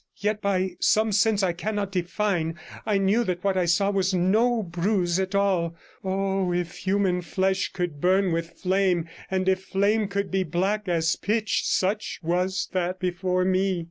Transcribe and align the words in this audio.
Yet, 0.17 0.41
by 0.41 0.77
some 0.79 1.11
sense 1.11 1.43
I 1.43 1.53
cannot 1.53 1.91
define, 1.91 2.55
I 2.87 2.97
knew 2.97 3.23
that 3.25 3.43
what 3.43 3.55
I 3.55 3.65
saw 3.65 3.91
was 3.91 4.15
no 4.15 4.63
bruise 4.63 5.19
at 5.19 5.35
all; 5.35 5.75
oh! 6.03 6.51
if 6.51 6.75
human 6.75 7.21
flesh 7.21 7.71
could 7.71 8.01
burn 8.01 8.31
with 8.31 8.49
flame, 8.53 9.07
and 9.29 9.47
if 9.47 9.61
flame 9.65 10.07
could 10.07 10.31
be 10.31 10.41
black 10.41 10.89
as 10.89 11.15
pitch, 11.17 11.67
such 11.67 12.19
was 12.23 12.67
that 12.71 12.99
before 12.99 13.45
me. 13.45 13.79